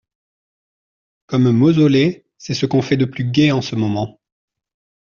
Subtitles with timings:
[1.27, 4.19] Comme mausolée, c’est ce qu’on fait de plus gai dans ce moment.